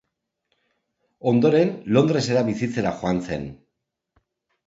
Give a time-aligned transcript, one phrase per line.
[1.31, 3.45] Ondoren Londresera bizitzera joan zen.